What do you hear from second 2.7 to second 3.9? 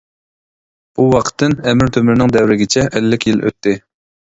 ئەللىك يىل ئۆتتى.